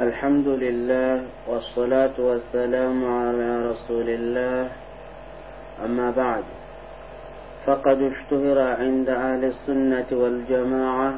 [0.00, 4.68] الحمد لله والصلاة والسلام على رسول الله.
[5.84, 6.44] أما بعد
[7.66, 11.14] فقد اشتهر عند أهل السنة والجماعة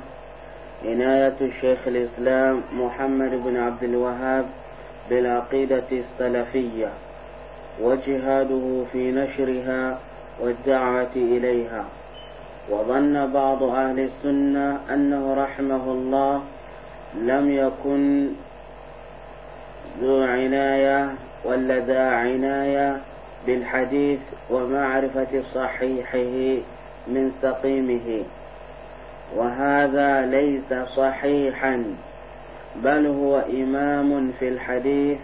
[0.84, 4.46] عناية الشيخ الإسلام محمد بن عبد الوهاب
[5.10, 6.90] بالعقيدة السلفية
[7.82, 9.98] وجهاده في نشرها
[10.40, 11.84] والدعوة إليها.
[12.70, 16.42] وظن بعض أهل السنة أنه رحمه الله
[17.14, 18.28] لم يكن
[20.00, 21.10] ذو عناية
[21.44, 22.96] ولا ذا عناية
[23.46, 26.36] بالحديث ومعرفة صحيحه
[27.08, 28.08] من سقيمه.
[29.36, 31.84] وهذا ليس صحيحا
[32.84, 35.18] بل هو إمام في الحديث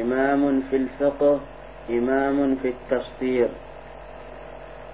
[0.00, 1.40] إمام في الفقه
[1.90, 3.48] إمام في التفسير.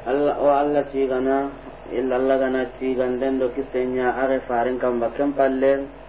[0.09, 1.49] الله تيغنا
[1.93, 6.04] إلا الله غنا تيغن دندو كسنيا أغفارن كم بكم بالله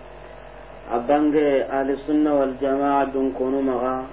[0.91, 4.05] abange ahli sunna wal jamaa dun konu maga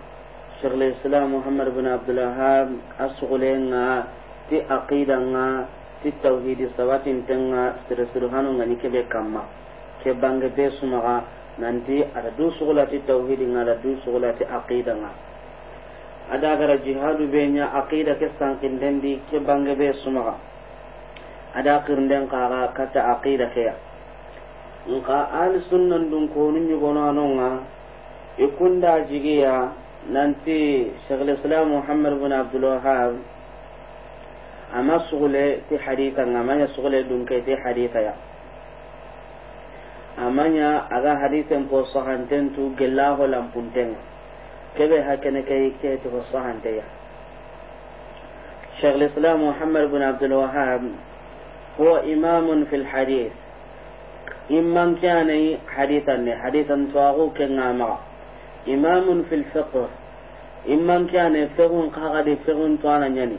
[0.63, 3.87] شيخ الإسلام محمد بن عبد الوهاب أسغلنا
[4.47, 5.19] تي عقيدة
[6.03, 9.47] ti tauhidi sabatin tenga sere sere hanu ngani kebe kamma
[10.03, 11.23] ke bange be sumaga
[11.63, 15.11] nanti ada du sugula ti tauhidi ngada du sugula ti aqida nga
[16.35, 20.35] ada gara jihadu be nya aqida ke sankin dendi ke bange be sumaga
[21.55, 23.75] ada kirnden kaga kata aqida ke ya
[24.89, 27.63] nka ahli sunnan dun ko nun yugono anonga
[28.39, 29.71] ikunda jigiya
[30.11, 33.15] nanti Syekh Islam Muhammad bin Abdul Wahhab
[34.75, 38.15] ama sugule ti haditha ngamanya sugule dun kai ti haditha ya
[40.19, 43.95] amanya aga hadithen po sahanten tu gellahu lampunten
[44.75, 46.87] kebe hakene kai ke to sahante ya
[48.83, 50.83] Syekh Islam Muhammad bin Abdul Wahhab
[51.81, 53.33] هو إمام في الحديث
[55.01, 57.99] kyane hadithan ne hadithan tuwagu kengama
[58.67, 59.89] imamun fil fiqh
[60.69, 63.39] imman kyane fiqhun kagadi fiqhun tuwana nyani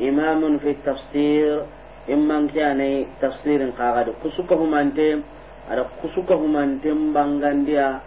[0.00, 1.62] imamun fi tafsir
[2.08, 5.20] imman kyane tafsirin kagadi kusuka humante
[5.70, 8.00] ada kusuka humante bangandia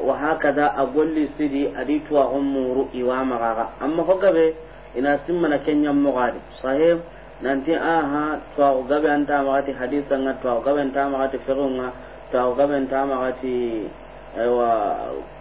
[0.00, 4.54] wa hakada a golli sidi adi tuwa ummuru iwa magaga amma hogabe
[4.96, 6.98] ina simmana kenyam mogadi sahib
[7.40, 11.88] nanti aha to gabe anta magati hadisa nga to gabe anta magati fiqhunga
[12.32, 13.88] to gabe anta magati
[14.36, 14.70] aywa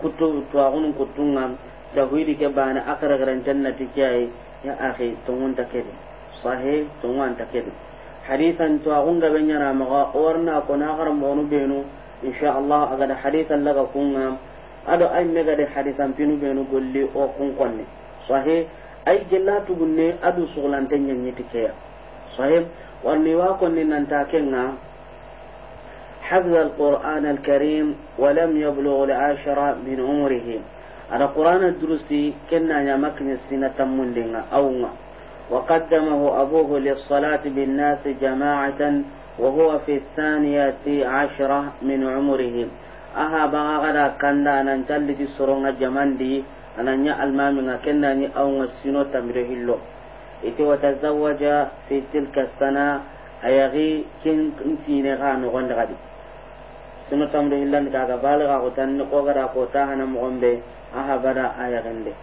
[0.02, 1.56] kutu to agun kutunga.
[1.90, 4.30] Tauhidi ke bana akara garan jannati kiyai
[4.62, 5.90] ya akhi tungun takedi
[6.46, 7.74] sahih tungun takedi
[8.30, 11.82] hadisan to agun gabe nyara maga orna ko na garan bonu benu.
[12.22, 14.38] Insha Allah aga da hadisan laga kunga.
[14.86, 17.86] Ado ay mega de hadisan pinu benu golli o kun konne
[18.30, 18.70] sahih
[19.10, 21.42] ay jellatu gunne adu suglante nyanyiti
[22.40, 22.64] صحيح
[23.04, 24.64] وأني واقن أن تاكلنا
[26.30, 30.50] حفظ القرآن الكريم ولم يبلغ العاشرة من عمره.
[31.12, 34.42] على قرآن الدروسي كنا يمكن السنة من لنا.
[34.54, 34.92] أونا
[35.52, 38.82] وقدمه أبوه للصلاة بالناس جماعة
[39.40, 42.58] وهو في الثانية عشرة من عمره.
[43.18, 46.46] أها بغا غدا كندا ننتلج سرونga jamandi
[46.78, 49.50] ananya almami كنا ني أو السنة تمره
[50.48, 51.42] إتي وتزوج
[51.90, 52.88] في تلك السنة
[53.46, 53.90] أيغي
[54.24, 55.98] كن كنتي نغا نغن غدي
[57.10, 60.54] سنة تمر إلا نكا غبالغا غتن نقوغر أقوتاها نمغن بي
[60.96, 62.14] أها بدا أيغن بي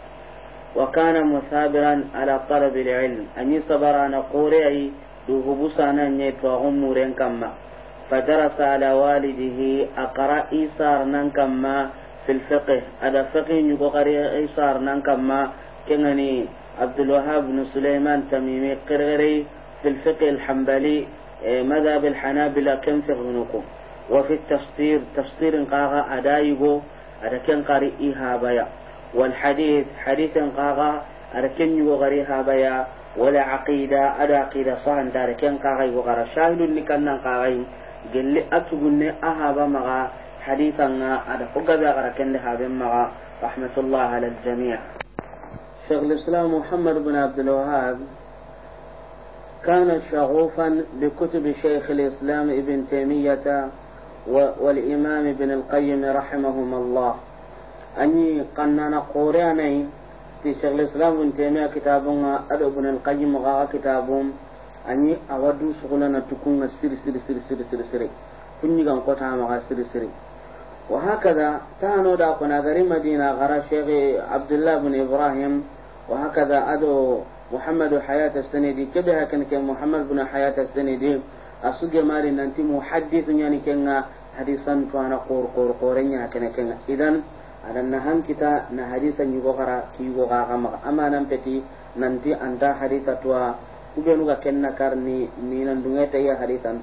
[0.76, 3.26] وكان مثابرا على طلب العلم.
[3.38, 4.92] أن يصبر أن قوري
[5.28, 7.50] دوهبوس أنا نيتو أمورين كما.
[8.10, 9.60] فدرس على والده
[9.98, 11.76] أقرأ إيسار ننكما
[12.26, 12.82] في الفقه.
[13.02, 15.40] هذا فقه نيكو قرأ إيسار ننكما
[15.88, 16.32] كنغني
[16.80, 19.46] عبد الوهاب بن سليمان تميمي قرغري
[19.82, 21.06] في الفقه الحنبلي
[21.44, 23.62] مذهب الحنابلة كم في غنوكم
[24.10, 26.80] وفي التفسير تفسير قاغا أدايبو
[27.24, 28.66] أدا كن قاري إيها
[29.14, 31.02] والحديث حديث قاغا
[31.34, 37.16] أدا كن يغريها بيا ولا عقيدة أدا عقيدة صحن دار كن قاغا يغرى شاهد لكنا
[37.24, 37.64] قاغا
[38.14, 40.10] قل لي أتبني أهابا مغا
[40.46, 40.86] حديثا
[41.32, 42.32] أدا فقا غرا كن
[42.78, 43.12] مغا.
[43.42, 44.78] رحمة الله على الجميع.
[45.88, 47.98] شيخ الإسلام محمد بن عبد الوهاب
[49.66, 53.68] كان شغوفا بكتب شيخ الإسلام ابن تيمية
[54.60, 57.14] والإمام ابن القيم رحمهما الله.
[57.98, 59.86] أني قننا قورياني
[60.42, 64.32] في شيخ الإسلام ابن تيمية كتابنا أدو ابن القيم غا كتابهم.
[64.90, 68.02] أني أودو شغلنا تكون سر سر سر سر سر سر
[68.62, 70.02] كني كان قطع مغا سر سر.
[70.90, 73.86] وهكذا تانو دا قنا غري مدينة غرا شيخ
[74.32, 75.54] عبد الله بن إبراهيم
[76.09, 77.19] وهكذا أدو
[77.53, 81.21] محمد حياة السندي كده كان كان محمد بن حياة السندي
[81.63, 84.05] أسوق ماري ننتي محدث يعني كنا
[84.37, 87.23] hadisan to ana qor qor qorenya kene kenga idan
[87.67, 91.59] adan na kita na hadisan yugo kara ki yugo ga kama amanan peti
[91.99, 93.35] nanti anta hadisa to
[93.95, 96.79] kubenu ga kenna karni ni nan dunga ta ya hadisan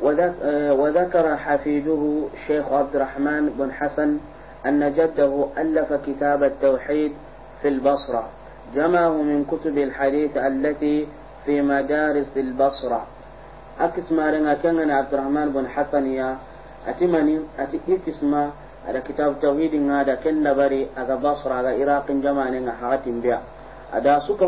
[0.00, 0.32] tim
[0.72, 2.02] وذكر حفيده
[2.46, 4.18] شيخ عبد الرحمن بن حسن
[4.66, 7.12] أن جده ألف كتاب التوحيد
[7.62, 8.24] في البصرة
[8.74, 11.06] جمعه من كتب الحديث التي
[11.46, 13.06] في مدارس البصرة.
[13.80, 16.36] أكس مارنا كان عبد الرحمن بن حسن يا
[16.88, 18.50] أتمني أتي إكسما
[18.82, 23.38] ada kitab tauhid ngada ken bari aga basra aga iraqin jama'ane nga hakatin biya
[23.94, 24.42] ada suka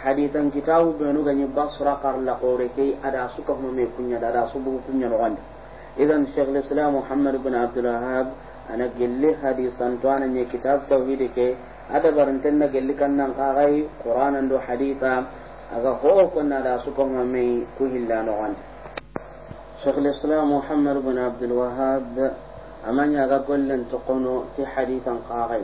[0.00, 4.48] hadithan kitabu benu ganyi basra qarla qore ke ada suka huma me kunya da ada
[4.48, 5.40] subu kunya no wande
[6.00, 8.32] idan shaykh islam muhammad ibn abdul wahhab
[8.72, 11.52] ana gelle hadisan to ana ne kitab tauhid ke
[11.92, 15.28] ada baranten na gelli kannan qagai qur'anan do haditha
[15.68, 18.60] aga ho konna da suka huma me ku hilla no wande
[19.84, 22.08] shaykh islam muhammad ibn abdul wahhab
[22.88, 25.60] amanya ga gollen to kono ti hadithan qagai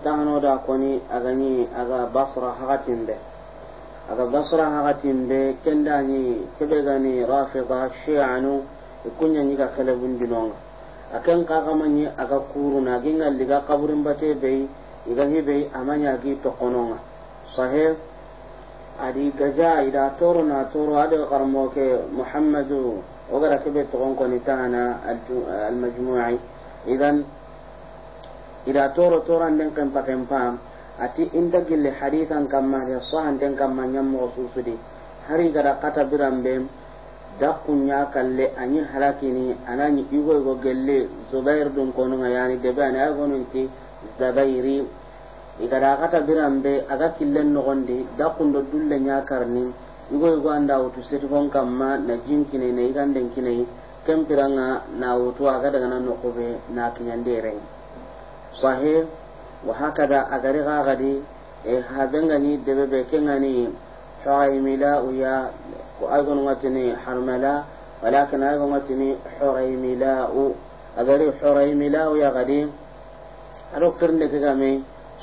[0.00, 3.28] dano da koni agani aga basra hagatimbe
[4.10, 8.62] aga basra hagatimbe kendani kebe gani rafida shi'anu
[9.06, 10.54] ikunya ni ga kala bundinonga
[11.14, 14.68] akan kaga manyi aga kuruna ginga liga kaburin bate be
[15.06, 16.98] iga hibe amanya gi to kononga
[17.56, 17.96] sahih
[19.00, 23.02] adi gaja ida toro na toro ade karmo ke muhammadu
[23.32, 24.82] وقرا كبير تقون كونتانا
[25.70, 26.38] المجموعي
[26.86, 27.16] إذن
[28.66, 30.69] إذا تورو تورو عندن كم بكم فام أتي
[31.00, 34.76] ati inta gilli hadisan kamma ya sahanten kamma ñammoxo susudi
[35.28, 36.60] hari gada kata biran be
[37.40, 43.12] dakkunya kalle an yi halakini ananyi igoygo gelle zubair dun konunga yani debe ani ay
[43.16, 43.64] gonunti
[44.20, 44.84] zabairi
[45.64, 49.72] igada kata biran be aga killen nogondi dakkundo dulle ñakarni
[50.12, 53.64] igoygo anda wutu setikon kamma na jinkine na iganden kinei
[54.04, 57.56] kempiranga na wutu aga dagana nokobe na kiñandere
[58.60, 59.29] sahih.
[59.67, 61.23] wa hakada agari gagadi
[61.65, 63.69] e habengani debe be kengani
[64.25, 65.35] حريملا ويا
[66.01, 67.55] وأيضا غتني حرملا
[68.03, 70.33] ولكن أيضا غتني حريملاء
[71.01, 72.61] أغري حريملاء يا غدي
[73.77, 74.73] ألو كرن لك غامي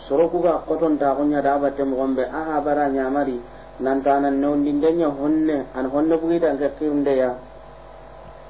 [0.07, 0.39] سروكو
[0.71, 3.39] قطن تاغنيا دابة مغمبة أها برا نعمري
[3.83, 7.35] nantana newndindenya honne an honne bugida nke kirndeya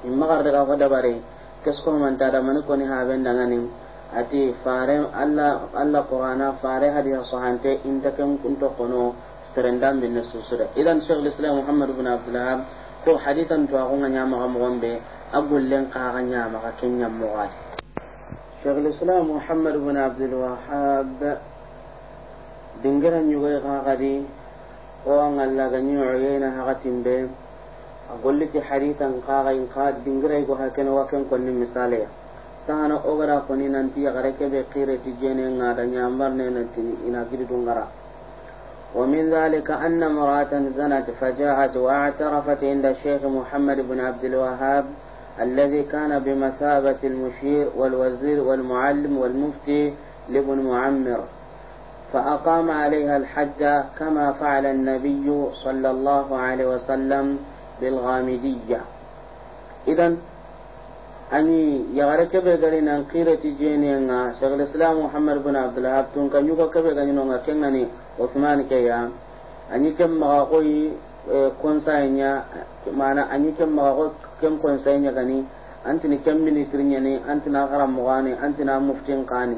[0.05, 1.13] imma garde ka fada bare
[1.63, 3.59] kesko manta da mani koni haben dangani
[4.14, 9.14] ati fare alla alla qur'ana fare hadiya sahante inta kan kunto kono
[9.54, 12.64] serendam bin susura idan shaykh islam muhammad ibn abdullah
[13.04, 14.92] ko hadithan to agunga nyama ga mogombe
[15.32, 17.52] agullen ka ga nyama ga kenya mogadi
[18.64, 21.20] shaykh islam muhammad ibn abdul wahhab
[22.82, 24.24] dingira nyugo ga gadi
[25.04, 27.28] o an Allah ga nyu uyena hakatin be
[28.08, 32.08] a golliti hadithan kaga in ka dingira go haken wa ken konni misale
[32.68, 36.50] sana o gara koni nanti ya gare ke be khire ti jene ngada nyambar ne
[36.52, 37.88] nanti ina gidi dungara.
[38.96, 44.84] ومن ذلك أن امرأة زنت فجاءت واعترفت عند الشيخ محمد بن عبد الوهاب
[45.40, 49.92] الذي كان بمثابة المشير والوزير والمعلم والمفتي
[50.28, 51.20] لابن معمر
[52.12, 53.62] فأقام عليها الحج
[53.98, 55.28] كما فعل النبي
[55.64, 57.38] صلى الله عليه وسلم
[57.80, 58.80] بالغامدية
[59.88, 60.16] إذا
[61.30, 66.46] ani yagara kebe gari nan qirati jeni nga shaykhul islam muhammad bin abdullah tun kan
[66.46, 69.10] yugo kebe gani no nga kengani usman ke ya
[69.70, 70.92] ani kem ma koyi
[71.30, 72.44] eh, konsainya
[72.92, 75.44] mana ani kem ma ko kem konsainya gani.
[75.88, 79.56] Antini kem ministrinya ne antina garam mogani antina muftin qani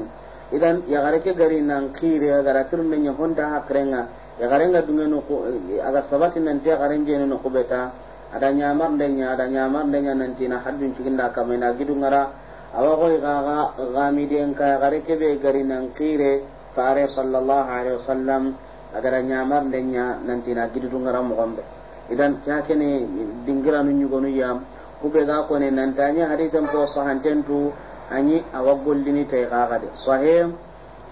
[0.53, 4.07] idan yagara ke gari nan qire gara turme nya honda hakrenga
[4.39, 7.91] yagara nga dungeno ko eh, aga sabati nan te garen jeni no kubeta
[8.31, 12.31] ada nyamar denya ada nyamar denya nan tina haddun cikinda kamena gidu ngara.
[12.71, 13.57] Awa ko ga ga
[13.91, 18.55] gami den ka gare ke be gari nan kire fare sallallahu alaihi wasallam.
[18.95, 21.63] Agara nyamar denya nan tina gidu ngara mo gombe
[22.11, 23.07] idan ta kene
[23.47, 24.65] dingira nu nyugo nu yam
[24.99, 27.71] kube ga ko ne nan tanya hadisan ko sahantentu
[28.11, 30.51] ani awa gollini tay gagade sahih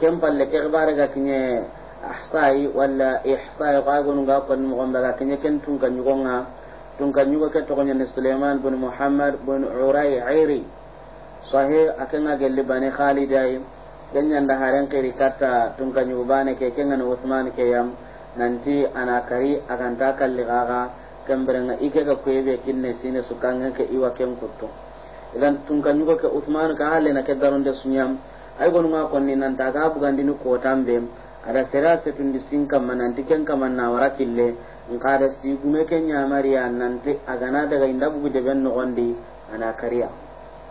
[0.04, 1.64] kem palle ke gbare ga kinye
[2.04, 6.16] ahsai wala ihsai ga gonu ga kon mo gombe ga kinye ken tun kan yugo
[6.24, 6.59] nga.
[7.00, 10.68] Tun kan yugo ke to ne Sulaiman bin Muhammad bin Uray Airi
[11.48, 13.64] sahih akan ga gelle ba ne Khalidai
[14.12, 17.64] kenya nda haren kiri kata tun kan yugo ba ne ke kenga no Uthman ke
[17.64, 17.96] yam.
[18.38, 21.08] Nanti ana kari akan ta kalli gaga.
[21.30, 24.66] Ike ga kuebe kinne sine sukanga ke iwa ken kutto
[25.38, 28.18] idan tun kan ke Uthman ka halle na ke daronde sunyam.
[28.60, 31.06] Ay gonu nga konni nan ta ga bugandi ni ko tambe
[31.50, 34.54] ada serase tundi sinka mananti ken kamanna warakille
[34.94, 39.18] nkada sigume ken nyamariya nanti agana daga inda bugu de ben nogondi
[39.50, 40.14] ana kariya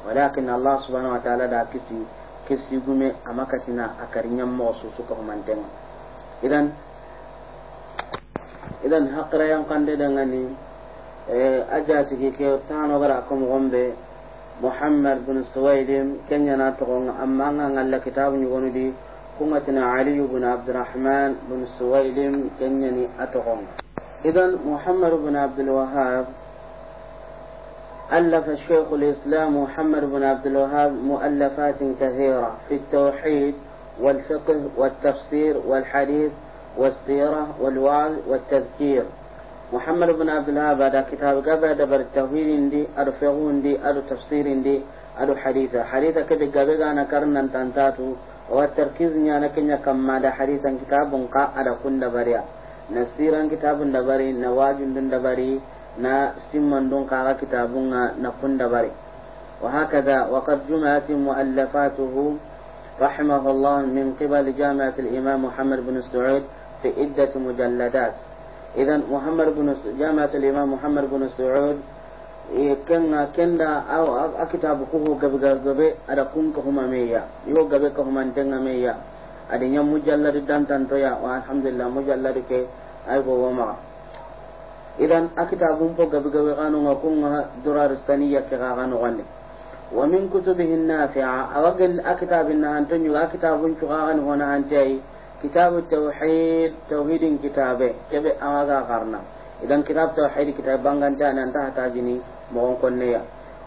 [0.06, 1.98] walakin allah subhanahu wa ta'ala da kisi
[2.46, 5.66] kisi gume amakatina akarinya mo su suka mantenga
[6.46, 6.70] idan
[8.86, 10.54] idan hakra yang kande dangani
[11.26, 13.98] eh aja tigi ke tano gara ko gombe
[14.62, 18.94] muhammad bin suwaidim kenya na to amma ngalla kitabu ni gonudi
[19.38, 23.60] كمتنا علي بن عبد الرحمن بن سويلم كنني أتغم
[24.24, 26.26] إذا محمد بن عبد الوهاب
[28.12, 33.54] ألف الشيخ الإسلام محمد بن عبد الوهاب مؤلفات كثيرة في التوحيد
[34.00, 36.32] والفقه والتفسير والحديث
[36.78, 39.04] والسيرة والوعظ والتذكير.
[39.72, 44.80] محمد بن عبد الوهاب هذا كتاب قبل دبر التوحيد دي فقه دي أدو تفسير دي
[45.18, 45.82] أدو حديثة.
[45.84, 48.12] حديثة كده قبل أنا كرنا تنتاتو
[48.50, 52.42] والتركيز نيانا كنيا كما دا حديثا كتاب قا أدا كن دباريا
[52.94, 55.06] نسيرا كتاب دباري نواجن دن
[56.02, 57.72] نا سمان دون قا كتاب
[58.24, 58.92] نكون دباري
[59.62, 62.14] وهكذا وقد جمعت مؤلفاته
[63.00, 66.44] رحمه الله من قبل جامعة الإمام محمد بن سعود
[66.82, 68.14] في عدة مجلدات.
[68.76, 69.66] إذا محمد بن
[69.98, 71.78] جامعة الإمام محمد بن سعود
[72.88, 77.28] kenga kenda aw akitabu ko gabe gabe ada kun ko huma meya.
[77.46, 78.96] Yo gabe ko huma tenga meya.
[79.50, 82.68] Ada nyam mujallad dan tanto ya wa alhamdulillah mujallad ke
[83.08, 83.76] ay go wama.
[84.98, 87.20] Idan akitabu ko gabe gabe kanu ngakun
[87.64, 89.24] durar saniya ke ga kanu wanne
[89.92, 95.00] wa min kutubihi nafi'a awagal akitabin na antonyu akitabun ko ga kanu hona antai
[95.40, 99.20] kitabu tauhid tauhidin kitabe kebe awaga karna
[99.66, 102.20] nan ta jini
[102.52, 103.22] mogon konneya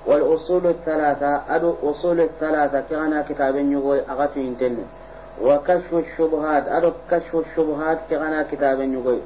[0.05, 4.85] wal usul thalatha adu usul thalatha kana kitabin yugo agatu intenne
[5.41, 9.19] wa kashfu shubuhat adu kashfu shubuhat kana kitabin yugo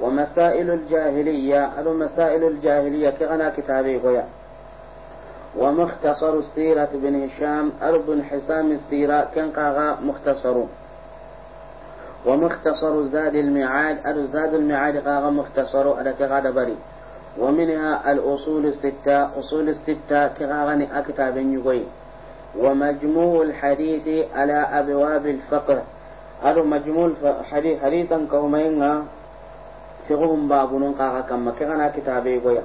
[0.00, 4.22] wa masail al jahiliya adu masail al jahiliya kana kitabin yugo
[5.58, 9.50] ومختصر السيرة بن هشام أرب حسام السيرة كان
[10.02, 10.56] مختصر
[12.26, 16.76] ومختصر زاد الميعاد أرب زاد الميعاد قاغا مختصر أدك غاد بري.
[17.38, 21.84] ومنها الأصول الستة أصول الستة كغاغني أكتاب يغوي
[22.58, 25.82] ومجموع الحديث على أبواب الفقه.
[26.44, 29.04] أدو مجموع الحديث حديثا كومينا
[30.08, 32.58] فقهم بابون قاغا كما كغنا كتاب يغوي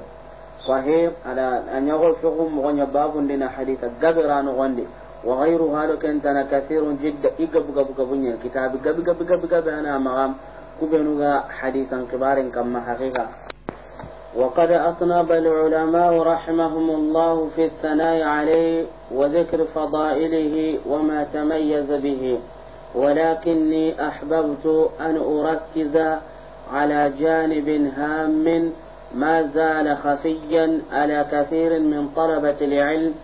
[0.68, 4.86] صحيح على أن يغول فقهم مغنى باب لنا حديثا قبران غندي.
[5.26, 8.10] وغير هذا كنتنا كثير جدا إقب قب قب
[8.44, 10.32] كتاب قب قب قب قب أنا مغام
[10.80, 13.26] كبنوغا حديثا كبار كما حقيقة.
[14.36, 22.38] وقد أطنب العلماء رحمهم الله في الثناء عليه وذكر فضائله وما تميز به
[22.94, 25.96] ولكني أحببت أن أركز
[26.72, 28.72] على جانب هام
[29.14, 33.14] ما زال خفيا على كثير من طلبة العلم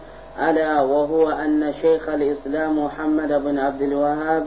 [0.40, 4.46] ألا وهو أن شيخ الإسلام محمد بن عبد الوهاب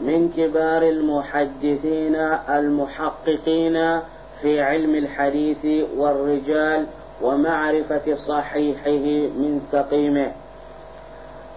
[0.00, 2.14] من كبار المحدثين
[2.48, 4.00] المحققين
[4.42, 6.86] في علم الحديث والرجال
[7.22, 9.06] ومعرفة صحيحه
[9.38, 10.32] من سقيمه.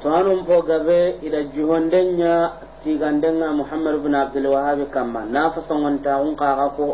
[0.06, 2.52] tuwanun fo gabe ida jihondenya
[2.86, 6.94] tigandenga muhammad bin abdul wahhab kamma na fa songonta un kaga ko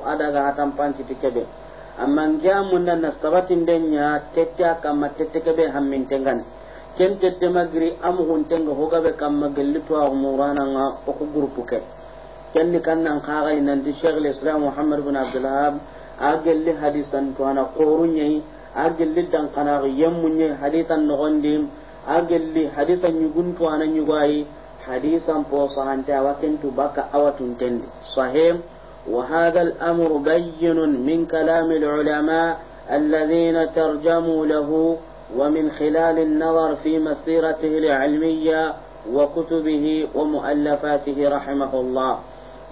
[2.02, 6.44] amma ngiya munda na sabatinden ya tette a kamma tette kebe hammintengani
[6.98, 11.80] ken tette magiri amuhuntenga hogabe kamma gelli tuwaxumurananga oku groupe ke
[12.54, 15.76] kenni kannan kaxay nanti cheikh l'islam mohamad bin abdulwahab
[16.20, 18.42] a gelli hadisantuana koruñayi
[18.76, 21.54] a gelli dankanaxi yemmuñayi hadisan noxondi
[22.08, 24.46] a gelli hadisa ñuguntuana ñugoayi
[24.88, 28.58] hadisan po saxante awa kentu bakka awatuntendi sahe
[29.10, 32.60] وهذا الأمر بين من كلام العلماء
[32.92, 34.98] الذين ترجموا له
[35.38, 38.74] ومن خلال النظر في مسيرته العلمية
[39.14, 42.20] وكتبه ومؤلفاته رحمه الله.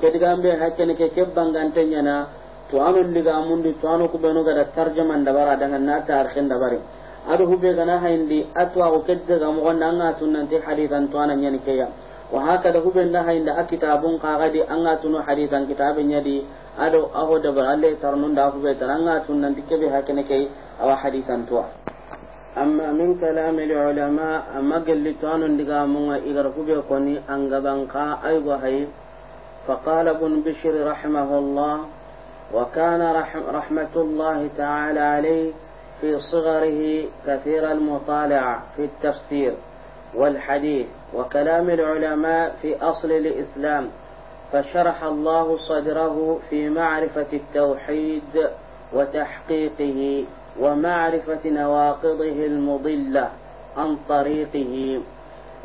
[0.01, 2.27] كده قام بيه هكذا كيف بانغان تنينا
[2.71, 6.79] توانو اللي قامون دي توانو كبينو قد ترجم عند برا دهنا تارخين دباري.
[7.29, 10.25] أدوه بيغناها اندي أتواه كده قاموغن أنغاتو
[10.65, 11.91] حديثا توانا نيني كيام
[12.33, 16.43] وهكذا هو بالله إلا كتاب قاعد أن أتنو حديثا كتاب يدي.
[16.79, 20.49] أدو أهو دبع الله ترنون دعوه بيتر أن أتنو ننتك بها كنكي
[20.81, 21.63] أو حديثا توا.
[22.57, 25.83] أما من كلام العلماء أما قل لتوان لغا
[26.29, 28.87] إذا إغر كوني أنقبان قا أيضا هي
[29.67, 31.77] فقال ابن بشر رحمه الله
[32.53, 35.51] وكان رحم رحمة الله تعالى عليه
[36.01, 36.81] في صغره
[37.27, 39.53] كثير المطالعة في التفسير.
[40.15, 43.89] والحديث وكلام العلماء في أصل الإسلام
[44.51, 48.49] فشرح الله صدره في معرفة التوحيد
[48.93, 50.25] وتحقيقه
[50.59, 53.29] ومعرفة نواقضه المضلة
[53.77, 55.01] عن طريقه.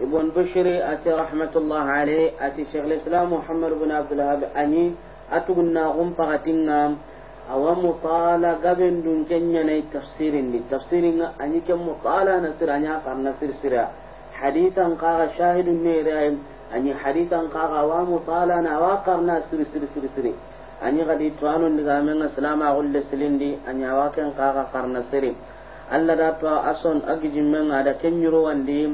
[0.02, 4.94] ابن بشري أتي رحمة الله عليه أتي شيخ الإسلام محمد بن عبد الوهاب أني
[5.32, 6.94] أتقنا غم فغتنا
[7.52, 13.14] أو مطالة قبل دون كنيا تفسير تفسير أني كم مطالة نسر أني أقر
[14.40, 16.36] hadisan kaga shahidun ne rayin
[16.72, 20.32] an yi hadisan kaga wa mutala na wa karna siri siri siri siri
[20.82, 25.34] an yi gadi tuwanun diga min islama gulle silindi anya wa ken kaga karna siri
[25.90, 28.88] Allah da tuwa ason agijin men ada ken yiro wandi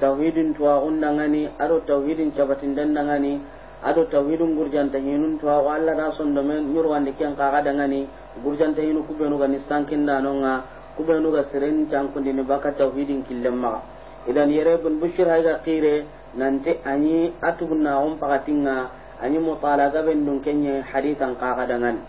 [0.00, 3.40] tauhidin tuwa undangani ado tauhidin cabatin dandangani
[3.82, 7.62] ado tauhidun gurjanta hinun tuwa ko Allah da son do men yiro wandi ken kaga
[7.64, 8.06] dangani
[8.44, 10.62] gurjanta hinu kubenu ga nistankin danonga
[10.96, 13.80] kubenu ga sirin cankundini baka tauhidin killemma
[14.26, 18.90] idan yere bun bushir hayga qire nanti anyi atubna on pakatinga
[19.22, 22.02] anyi mutalaga ben dun kenye hadithan dangani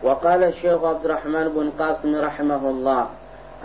[0.00, 3.06] وقال الشيخ عبد الرحمن بن قاسم رحمه الله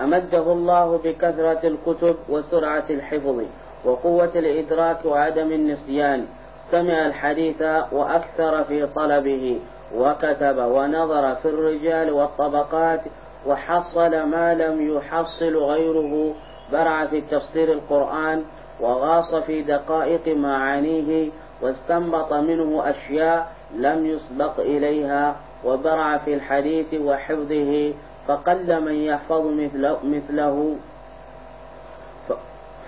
[0.04, 3.42] أمده الله بكثرة الكتب وسرعة الحفظ
[3.86, 6.26] وقوة الإدراك وعدم النسيان.
[6.72, 9.60] سمع الحديث وأكثر في طلبه
[9.96, 13.02] وكتب ونظر في الرجال والطبقات
[13.48, 16.34] وحصل ما لم يحصل غيره.
[16.72, 18.44] برع في تفسير القرآن
[18.80, 21.30] وغاص في دقائق معانيه
[21.62, 27.94] واستنبط منه أشياء لم يسبق إليها وبرع في الحديث وحفظه
[28.28, 29.48] فقل من يحفظ
[30.04, 30.76] مثله,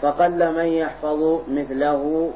[0.01, 2.31] فقل من يحفظ مثله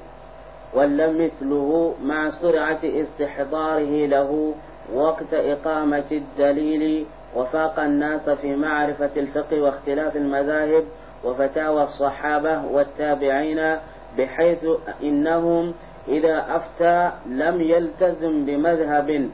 [0.73, 4.53] ولا مثله مع سرعة استحضاره له
[4.93, 7.05] وقت إقامة الدليل
[7.35, 10.83] وفاق الناس في معرفة الفقه واختلاف المذاهب
[11.23, 13.77] وفتاوى الصحابة والتابعين
[14.17, 14.63] بحيث
[15.03, 15.73] إنهم
[16.07, 19.29] إذا أفتى لم يلتزم بمذهب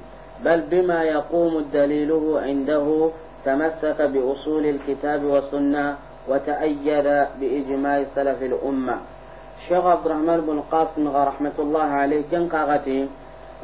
[0.46, 3.10] بل بما يقوم دليله عنده
[3.46, 5.96] تمسك بأصول الكتاب والسنة
[6.28, 7.08] وتأيد
[7.40, 8.98] بإجماع سلف الأمة.
[9.64, 13.08] الشيخ عبد الرحمن بن القاسم رحمة الله عليه كان قاغتي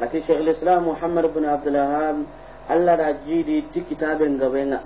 [0.02, 2.16] أتي شيخ الإسلام محمد بن عبد الوهاب
[2.64, 4.80] Allah da jidi ti kitaben gaba nga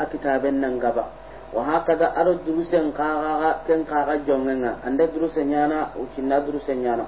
[1.53, 6.83] nan wa haka da aro durusen kaga ken kaga jongenga anda durusen yana ucinna durusen
[6.85, 7.07] yana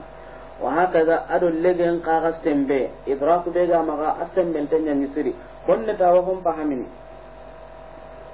[0.63, 5.35] wa haka da aro legen kaga sembe idraku be ga maga asembe tanya misiri
[5.67, 6.87] konne tawa hon pahamini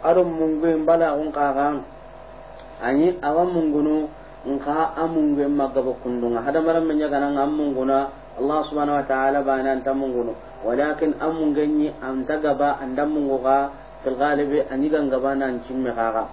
[0.05, 1.83] ado mungu bala un kaga
[2.83, 3.45] an yi awa
[4.47, 7.99] nka amungu magabo kundunga hada maram menya kana ngamunguna
[8.39, 13.75] Allah subhanahu wa ta'ala bana anta mungunu walakin amungenyi anta gaba anda munguga
[14.07, 16.31] fil ghalibi anigan gabana an cimme kaga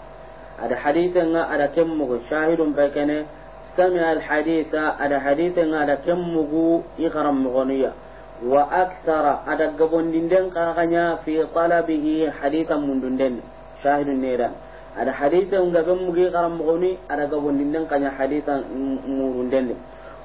[0.62, 3.26] ada hadithan ga ada kemmugo shahidun bai kene
[3.74, 7.98] sami'a al haditha ada hadithan ga ada kemmugo igaram mugoniya
[8.46, 13.42] wa akthara ada gabonin den kaganya fi talabihi hadithan mundun den
[13.82, 14.54] shahidun ne da
[14.94, 18.70] ada hadithan ga kemmugo igaram mugoni ada gabonin den kanya hadithan
[19.10, 19.74] murun den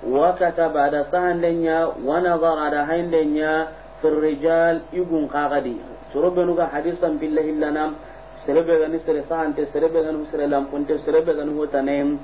[0.05, 3.73] wa kataba ada sahan denya wa nazara ada hain denya
[4.05, 5.27] fi rijal igun
[6.13, 7.97] sorobenu ga hadisan billahi lanam
[8.47, 12.19] serebe gani sere sahante serebe gani sere lampunte serebe gani hotane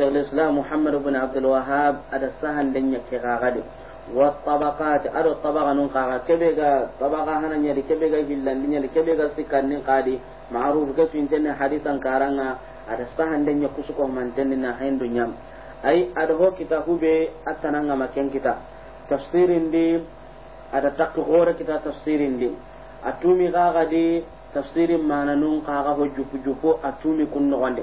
[0.00, 3.56] شيخ الإسلام محمد بن عبد الوهاب هذا سهل لن يكغاغد
[4.16, 10.16] والطبقات أدو الطبقة ننقاغا كبيغا طبقة هنا نيالي كبيغا هلا نيالي كبيغا سكان ننقادي
[10.54, 12.48] معروف كسو انتنا حديثا كارانا
[12.90, 15.30] هذا سهل لن يكسوكو من تننا حين دنيام
[15.84, 18.54] أي أدو كتا هوبي أتنانغا مكين كتا
[19.10, 19.86] تفسير دي
[20.74, 22.50] هذا تقغور كتا تفسير دي
[23.04, 27.82] atumi kaga di tafsirin mananun kaga ho jupu jupu atumi kunno wande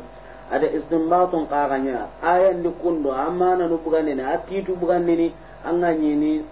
[0.51, 5.27] ada istinbatun kaganya ayan di kundo amma na nu bugande na atitu bugande ni
[5.65, 6.45] anga nyini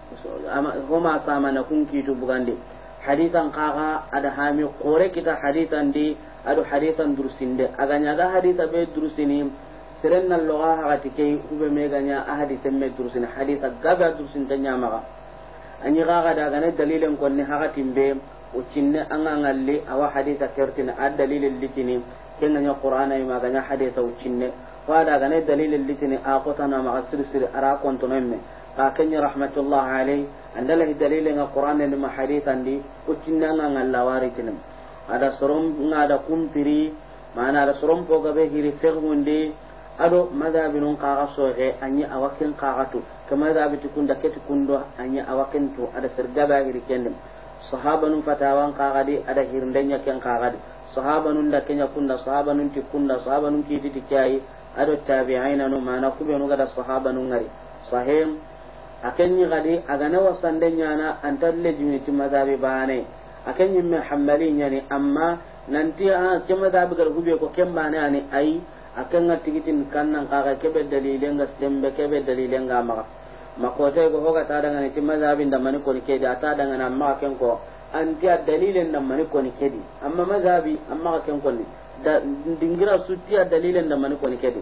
[0.89, 2.57] homa sama na kun kitu bugande.
[3.05, 8.89] Hadisan kaga ada hami kore kita hadisan di adu hadisan durusinde aga nyaga hadisa be
[8.97, 9.45] durusini
[10.01, 14.73] seren na loga hagati ke ube meganya a hadisan me durusini hadisa gaga durusin tanya
[14.73, 15.05] maga
[15.85, 18.17] an yi gaga daga ne dalilen konni hagatin be
[18.55, 22.01] ucinne anga ngalli awa hadisa kertina a dalilin litini.
[22.39, 24.51] Kenganya qur'ana ima ganya hadisa ucinne.
[24.87, 28.39] Wada gane dalilin litini a kotana maga sirsiri ara kontonomme
[28.75, 34.57] ka kenya rahmatullah alai andala dalilin a qur'ana nima hadisa ndi ucinne anga ngalla waritinim
[35.09, 36.91] ada sorom ngada kumpiri
[37.35, 39.55] mana ada sorom pogabe hiri fergundi
[39.97, 42.99] ado madhabinun kaga soxe an yi awakin kaga tu.
[43.29, 47.15] Ke madhabi tukunda keti kundo an yi awakin tu ada sergaba hiri kendem
[47.71, 50.57] sahaba nun fatawan qagadi ada hirndenya ken qagadi
[50.95, 54.39] sahaba nun da kenya kunda sahaba nun tikunda sahaba nun kiti tikai.
[54.75, 57.47] Ado tabi'ina no mana kubenu gada sahaba nun ngari.
[57.91, 58.39] Sahim
[59.03, 63.05] akenyi gadi agana wasande nyana antalle jumiti madhabi ba ne.
[63.47, 68.59] Akenyi me hambali nyani amma nanti a ke madhabi gar hube ko kembane ani ai
[68.99, 73.05] akenga tigitin kannan kaga kebe dalilen ga sembe kebe dalilen ga maka
[73.57, 77.17] makosai ko hoga ta daga ne mazhabin da mani koni kedi ata daga na amma
[77.19, 77.59] ken ko.
[77.93, 79.81] Anti dalilin da mani koni kedi.
[80.03, 81.65] Amma mazhabi amma ken koni.
[82.03, 82.19] Da
[82.59, 84.61] dingira su tiya dalilin da mani koni kedi.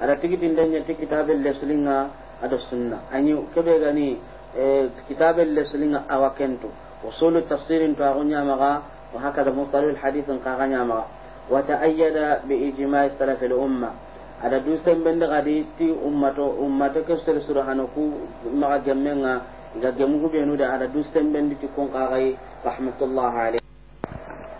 [0.00, 2.10] Ada tikitin dan ya tikitabil leslinga
[2.42, 2.98] ada sunna.
[3.12, 4.18] Anyu kebe gani
[4.56, 6.68] eh, kitabil leslinga awakento
[7.04, 11.06] usulu tafsirin ta agunya maga wa hakada mustalil hadithin ka qaganya maga
[11.52, 13.92] wa ta'ayyada bi ijma' salaf al-umma
[14.42, 18.12] ada dusen bende gadi ti ummato ummato ke sir surahanaku
[18.54, 19.42] maga gemmenga
[19.80, 23.62] ga gemu ku benu da ada dusen bende ti kon qagai rahmatullah alayhi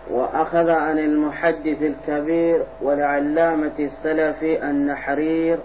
[0.05, 5.57] وأخذ عن المحدث الكبير والعلامة السلفي النحرير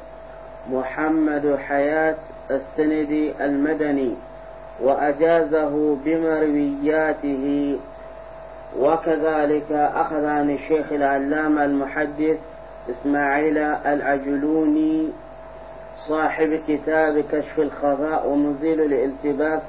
[0.73, 2.16] محمد حياة
[2.51, 4.14] السندي المدني
[4.81, 7.77] وأجازه بمروياته
[8.81, 12.38] وكذلك أخذ عن الشيخ العلامة المحدث
[12.88, 15.12] إسماعيل العجلوني
[16.09, 19.62] صاحب كتاب كشف الخفاء ومزيل الالتباس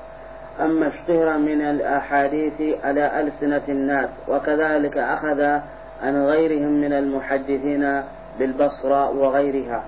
[0.60, 5.42] أما اشتهر من الأحاديث على ألسنة الناس وكذلك أخذ
[6.04, 8.04] عن غيرهم من المحدثين
[8.40, 9.84] بالبصرة وغيرها.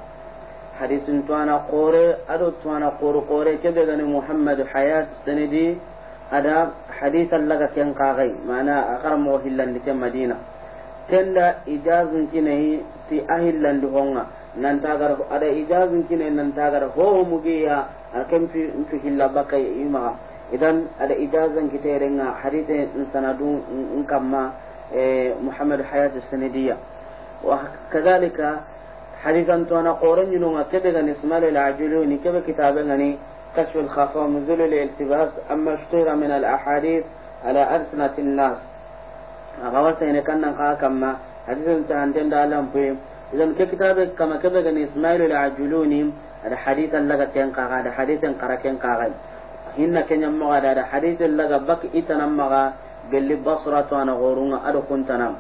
[0.80, 5.78] حديث توانا قوري أدو توانا قوري قوري كبغني محمد حياة السندي
[6.32, 10.36] هذا حديثا لك كن قاغي معنى أقرم وهلا لكم مدينة.
[11.12, 12.78] كلا إجاز كنه
[13.10, 19.66] في أهلا لهونا nantagar ada ijazun kine nantagar ho mugiya akan fi fi hilla bakai
[19.82, 20.14] ima
[20.54, 23.66] idan ada ijazan kiterenga hadithe sanadu
[24.06, 24.54] kamma
[25.42, 26.78] muhammad hayat sanadiyya
[27.42, 28.62] wa kadhalika
[29.26, 33.18] hadithan to ana qoran yino nga kebe ga ismail al-ajluni kebe kitabe ngani
[33.54, 36.10] كشف الخفاء ونزول الالتباس أما اشتهر
[39.62, 41.16] من الأحاديث على ألسنة الناس أغوثة إن كان نقا كما
[41.48, 42.96] حديث انتهى دالهم في
[43.34, 46.12] إذا كتاب كما كذا إسماعيل العجلوني؟
[46.44, 49.12] هذا حديثا لك كين قاغا هذا حديثا قرا كين قاغا
[49.78, 52.74] hinna kenya maga da da hadithin laga bak itana maga
[53.12, 55.36] gelli basratu ana gorunga ado kuntanam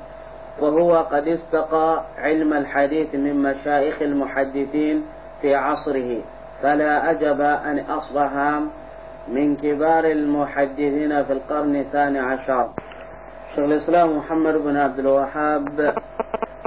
[0.61, 5.03] وهو قد استقى علم الحديث من مشايخ المحدثين
[5.41, 6.21] في عصره.
[6.61, 8.61] فلا أجب أن أصبح
[9.27, 12.69] من كبار المحدثين في القرن الثاني عشر.
[13.54, 15.94] شيخ الإسلام محمد بن عبد الوهاب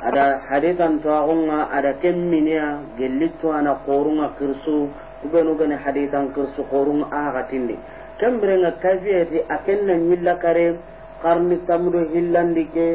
[0.01, 4.89] ada hadisan tuwagunga ada kemminiya gellittu ana qorunga kirsu
[5.21, 7.77] kubenu gani hadisan kirsu qorunga aga tindi
[8.17, 10.81] kembirenga kafiyati akenna nyilla kare
[11.21, 12.87] karni tamdo hillandi ke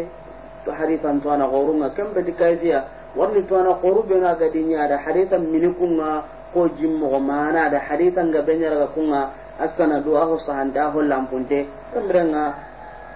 [0.66, 6.66] to hadisan tuwana qorunga kembeti kafiya warni tuwana qoru bena gadinya ada hadisan minikunga ko
[6.74, 9.30] jimmo mana ada hadisan ga benyara kunga
[9.62, 12.44] asana do aho sahanda aho lampunte kembirenga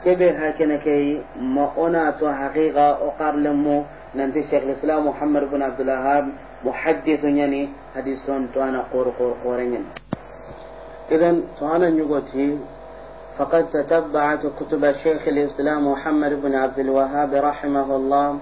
[0.05, 3.83] كبير هاكنا كي ما أنا تو حقيقة أقار لمو
[4.15, 6.27] ننتي شيخ الإسلام محمد بن عبد الله
[6.65, 9.85] محدث يعني حديثون تو أنا قور قور قورين يعني.
[11.11, 12.57] إذن تو أنا نيوغوتي
[13.37, 18.39] فقد تتبعت كتب شيخ الإسلام محمد بن عبد الوهاب رحمه الله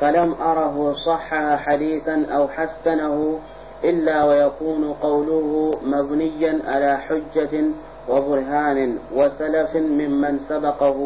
[0.00, 3.38] فلم أره صح حديثا أو حسنه
[3.84, 7.64] إلا ويكون قوله مبنيا على حجة
[8.09, 10.97] وبرهان وسلف ممن سبقه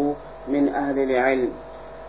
[0.48, 1.52] من أهل العلم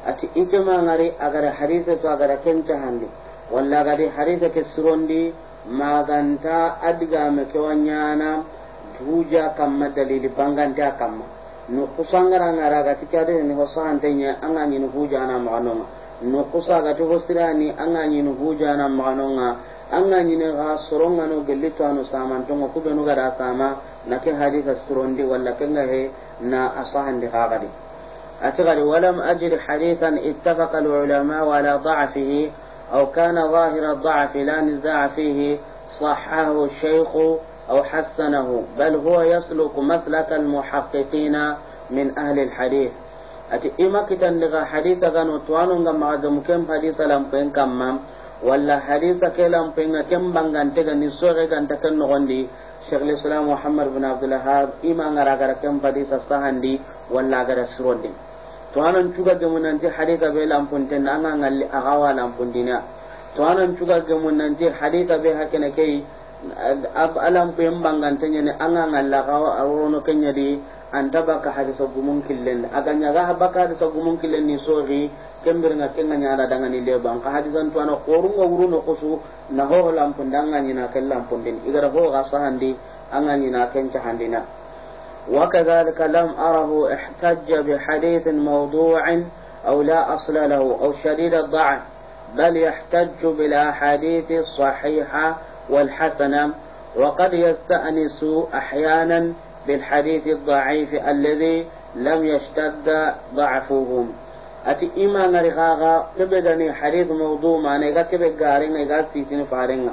[0.06, 3.08] أتي إجمع غري أغر حديثة أغر كنت هندي
[3.52, 5.32] ولا غري حديثة كسروندي
[5.70, 8.30] ما غنتا أدغى مكوانيانا
[8.98, 11.26] توجا كما دليل بانغانتا كما
[11.68, 14.78] nukusangara ngara ga tikade ni hosan tanya anga ni
[16.21, 19.55] maganonga nukusa ga to hosirani anga ni nuhuja na maganonga
[19.91, 23.75] anga ni ne ga soronga no gelito anu saman to ko be no ga sama
[24.07, 26.09] na ke haditha surondi walla kenga he
[26.41, 27.67] na asahan di gagadi
[28.41, 32.51] أتغري ولم أجد حديثا اتفق العلماء على ضعفه
[32.93, 35.57] أو كان ظاهر الضعف لا نزاع فيه
[36.01, 37.15] صححه الشيخ
[37.69, 41.53] أو حسنه بل هو يسلك مسلك المحققين
[41.89, 42.91] من أهل الحديث
[43.51, 47.99] ati ima kitandiga hadisa gano tuwanunga magajamu ken hadisa lampen kamma
[48.43, 52.47] wala hadisa ke lampenga ken bangantega ni soxe ganta ken noxondi
[52.89, 56.79] cheikh lislam Muhammad bin abdulahab ima ngara gara ken hadisa sahandi
[57.11, 58.09] walla gara sirondi
[58.73, 62.81] tuwano cuga gemu nanti hadisa be lampunten anga ngalli axawa lampundina
[63.35, 66.05] tuwano cuga gemu nanti hadisa be hakene kei
[66.94, 70.60] ab alam pe mbangantenya ne anga ngalla gawa awono kenya di
[70.92, 75.10] anta baka hadisa gumun killen aga nyaga baka hadisa gumun killen ni sori
[75.44, 79.18] kembir nga kenga nyara daga ni le bang hadisan to ana korunga wuruno kusu
[79.50, 82.76] na ho lampun danga ni na kel lampun din igara ho ga sahandi
[83.14, 84.42] أنني كنت عندنا
[85.30, 89.22] وكذلك لم أره احتج بحديث موضوع
[89.66, 91.80] أو لا أصل له أو شديد الضعف
[92.34, 95.36] بل يحتج بالأحاديث الصحيحة
[95.69, 96.53] والحسنة
[96.95, 99.33] وقد يستأنس أحيانا
[99.67, 104.05] بالحديث الضعيف الذي لم يشتد ضعفه
[104.65, 109.89] أتي إما نرخاغا كبدني حديث موضوع ما نيغا كبد غارين نيغا سيسين فارين.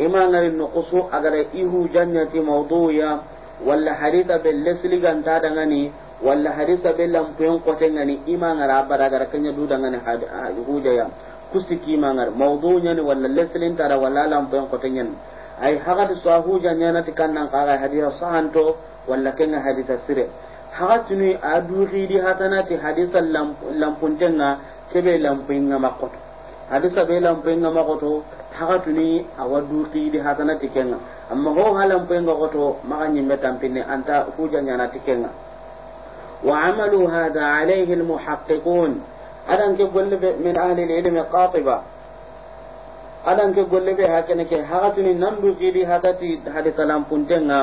[0.00, 3.18] إما نر النقص أغرى إيه جنة موضوعيا
[3.66, 5.92] ولا حديث باللسل غنتادغني
[6.22, 10.28] ولا حديث باللمقين قتنغني إما نرابر أغرى كنيا دودغني حديث
[11.52, 15.14] kusiki mangar mawdu nyani wala leslin tara wala lam ben kotenyen
[15.60, 15.78] ay
[16.24, 18.76] sahu janya na tikan tikannan kaga hadiya sahanto
[19.08, 20.28] wala kenga hadisa sire
[20.72, 24.48] haga ni adu ridi hatana ti hadisa lam lam lampuntenga
[24.92, 26.16] kebe lam pinga makoto
[26.70, 28.24] hadisa be lam pinga makoto
[28.56, 30.98] haga ni awadu ridi hatana ti kenga
[31.30, 31.78] amma ho halam
[32.10, 32.76] halampenga koto
[33.12, 35.30] nyi metam pinne anta hujanya na tikenga
[36.42, 38.98] wa amalu hadha alayhi almuhaqqiqun
[39.48, 41.76] adan ke golle be min ahli alilmi qatiba
[43.26, 47.60] adan ke golle be hakene ke hakatuni nan duxidi hatati hadisa lampuntenga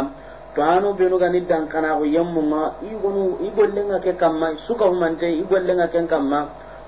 [0.55, 6.07] to anu benu gani dankana ko yammunga igonu igollenga ke kamma suka humante igollenga ken
[6.07, 6.39] kamma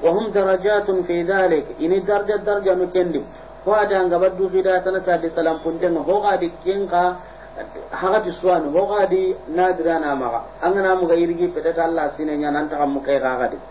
[0.01, 3.21] wa hum darajatun fi dhalik ini darja darja no kendi
[3.65, 7.03] ho ada anga baddu fida tana sa di salam puntenga ho ga di kenka
[7.91, 12.49] hagati suwan ho ga di nadira na maga angana mu ga irgi pedata Allah sinenya
[12.49, 13.61] nan ta mu kai ga ga idan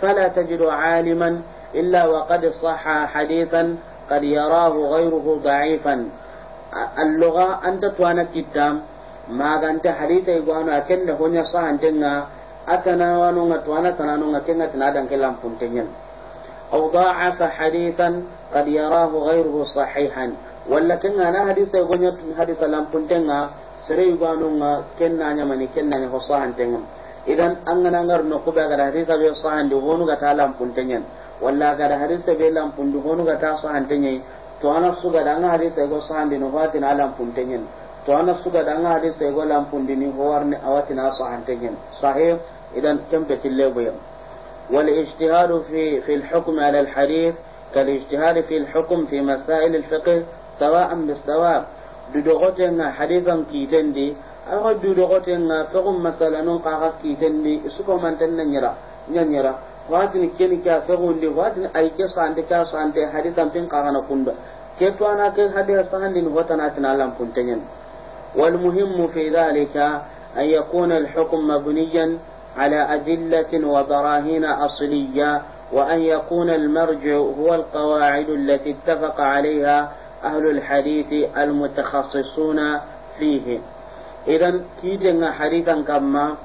[0.00, 1.42] fala tajidu aliman
[1.74, 5.94] illa wa qad sahha hadithan قد يراه غيره ضعيفا
[6.98, 8.74] اللغة أنت توانا كتام
[9.24, 12.28] maganta hadita igwano akenda honya sahantenga
[12.68, 15.88] atana wano nga tuana tanano nga kenga tanadan kelam puntenyen
[16.68, 20.36] aw da'afa hadithan qad yarahu ghayruhu sahihan
[20.68, 23.48] walla kenga na hadisa igonya hadisa lam puntenga
[23.88, 26.84] sere igwano nga kenna nya mani kenna nya ho sahantenga
[27.27, 31.03] idan an ngana ngar no kuba ga hadisa be sahandi honu ga talam puntenyen
[31.41, 34.21] walla ga hadisa be lam pundu honu ga ta sahantenye
[34.61, 37.63] to ana suga da hadisa go sahandi no fatin alam puntenyen
[38.05, 42.37] to ana suga da nga hadis go lampundini ho warne awati na sahantenyen sahih
[42.75, 43.95] idan tempe tille boyam
[44.71, 47.35] wal ijtihad fi fi al hukm ala al hadith
[47.73, 49.83] kal ijtihad fi al hukm fi masail al
[54.49, 57.61] fiqh sawa'an bisawa dudogote nga hadithan kitendi
[58.01, 58.71] mantanna nyira
[59.09, 59.53] nyanyira
[59.89, 64.33] watini keni ka fiqhundi watini ay ke sante ka sante hadithan pin qaga na kunda
[64.79, 67.61] ke to ana ke haditha sahandi ni hotana tina lampuntenyen
[68.35, 69.77] والمهم في ذلك
[70.37, 72.17] أن يكون الحكم مبنيا
[72.57, 75.41] على أدلة وبراهين أصلية
[75.73, 79.91] وأن يكون المرجع هو القواعد التي اتفق عليها
[80.23, 82.59] أهل الحديث المتخصصون
[83.19, 83.59] فيه
[84.27, 86.35] idan kite kitenga harikan kamma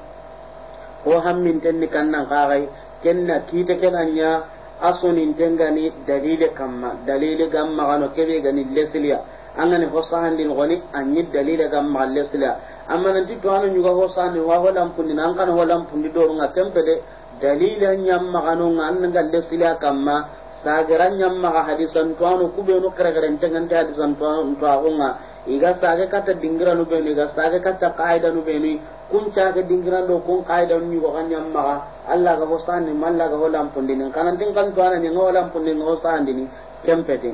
[1.03, 2.69] ko hammintenni kannan kaxay
[3.03, 4.43] kenna kite kenanya
[4.81, 9.19] asunintengani dalile kamma dalile gam maxano kebe gani lesiliya.
[9.55, 12.53] Angani hosahandin goni an yi dalile gam lesliya lesiliya.
[12.87, 17.01] Amma nanti toano ñuga hosahandi wa holampundina an kana holampundi dorunga kempede
[17.41, 20.27] dalila ñammaxanonga an nanga lesiliya kamma
[20.63, 23.75] sagara ñammaxa hadisantoano hadisan kerekerentengante
[24.97, 25.09] nga
[25.47, 28.79] iga sage kata dingira nu benu iga sage kata qaida nu benu
[29.11, 32.91] kun ca ke dingira do kun qaida nu go kan nyam maga alla ga hosahandi
[32.91, 36.45] malla ga ho lampundi nan kanan tin kan tuano ni ngo lampundi ngo hosahandi ni
[36.85, 37.33] tempede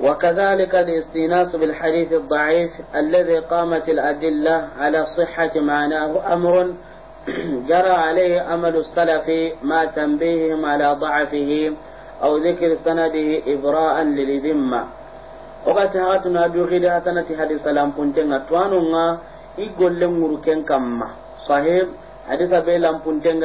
[0.00, 6.74] وكذلك الاستئناس بالحديث الضعيف الذي قامت الأدلة على صحة معناه أمر
[7.70, 9.26] جرى عليه أمل السلف
[9.62, 11.72] ما تنبيههم على ضعفه
[12.22, 14.84] أو ذكر سنده إبراء للذمة
[15.66, 19.18] ogati hakatuna dogidi hasanati hadi salam puntenga twanonga
[19.56, 21.08] i golle nguru ken kamma
[21.48, 21.88] sahib
[22.28, 22.78] hadisa be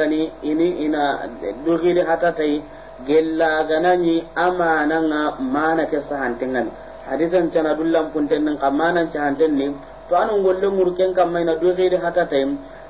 [0.08, 1.28] ni ini ina
[1.64, 2.62] dogidi hatatai
[3.06, 6.70] gellaganani amananga mana ke sahantengani
[7.08, 9.72] hadisan cana dul lampunten nan kamanan cahanten ni.
[10.08, 12.44] To anu golle nguru ken kamma ina dogidi hatatai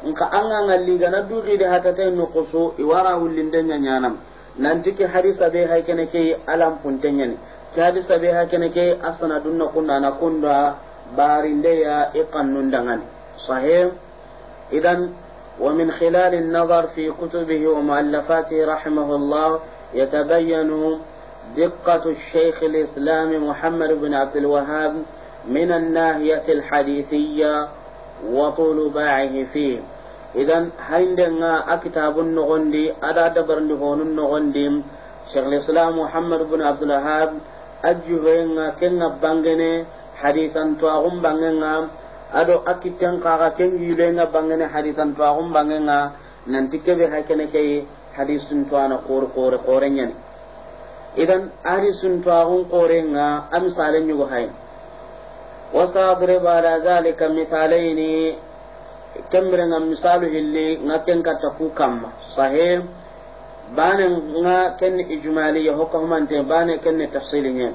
[0.07, 4.19] nka anga ngalli gana dogidi hatatai no kusu iwara hullindenya nyanam
[4.59, 7.37] nanti ke hadisa be haykene nga ni.
[7.76, 10.74] Hadisa be hay kene ke asana dunna kunna na kunda
[11.16, 13.00] barinde ya iqannun dangan
[13.46, 13.92] sahih?
[14.70, 15.14] Idan
[15.61, 19.61] ومن خلال النظر في كتبه ومؤلفاته رحمه الله
[19.94, 20.70] يتبين
[21.56, 25.02] دقة الشيخ الإسلام محمد بن عبد الوهاب
[25.48, 27.68] من الناهية الحديثية
[28.33, 29.78] وطول باعه فيه
[30.35, 34.83] إذا هندنا أكتاب النغندي أدا دبر النغندي
[35.33, 37.30] شيخ الإسلام محمد بن عبد الوهاب
[37.83, 39.87] ajuhenga kenga bangene
[40.21, 41.90] hadisan to agum bangenga.
[42.31, 46.14] Ado akiten kaga kengi lenga bangene hadisan to agum bangenga.
[46.47, 47.85] Nanti kebe hakene kay
[48.16, 50.12] hadisun to ana kor kor korenyan
[51.16, 54.51] idan hadisun to agum korenga amsalen yugo hay
[55.75, 58.38] wasabre bala zalika misalaini
[59.31, 62.87] kemrenga misalu hilli ngaken kataku kamma sahih
[64.80, 67.72] كن إجمالية هو كمان بان كن تفصيلية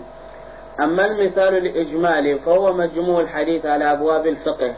[0.79, 4.73] أما المثال الإجمالي فهو مجموع الحديث على أبواب الفقه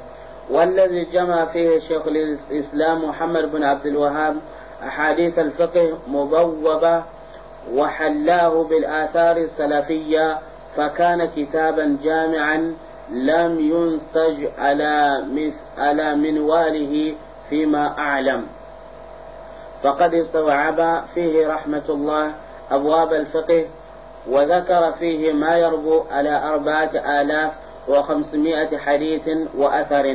[0.50, 4.36] والذي جمع فيه شيخ الإسلام محمد بن عبد الوهاب
[4.84, 7.04] أحاديث الفقه مبوبة
[7.74, 10.38] وحلاه بالآثار السلفية
[10.78, 12.74] فكان كتابا جامعا
[13.12, 15.24] لم ينتج على
[15.78, 17.16] على منواله
[17.50, 18.46] فيما أعلم.
[19.84, 22.32] فقد استوعب فيه رحمة الله
[22.72, 23.66] أبواب الفقه
[24.30, 27.52] وذكر فيه ما يربو على أربعة آلاف
[27.88, 30.06] وخمسمائة حديث وأثر.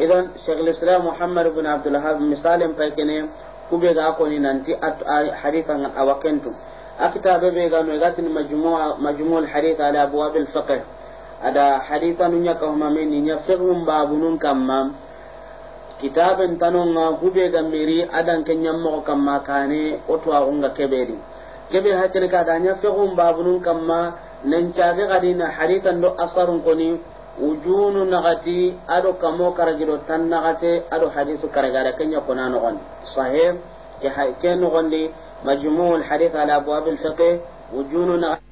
[0.00, 3.28] إذا شيخ الإسلام محمد بن عبد الوهاب مثال فاكنه
[3.70, 4.74] kube ga ko ni nanti
[5.42, 6.54] hadithan awakentum
[7.02, 10.82] akita bebe ga no gatin majmu' majmu' al hadith ala abwab al fiqh
[11.42, 12.30] ada hadithan
[16.00, 21.16] kitaben tanonga kube ga miri adan kenyam mo kamma kane oto agunga kebedi.
[21.72, 27.00] Kebe hakene ka danya fiqhum babunun kamma nan caage gadina hadithan do asarun koni
[27.40, 32.78] ujunu nagati ado kamo karagiro tan nagate ado hadisu karagara kenya kona nogon
[33.14, 33.60] sahih
[34.00, 35.10] ke hay ken nogondi
[35.44, 37.42] majmu' al hadith ala abwab al fiqh
[37.76, 38.45] ujunu nagati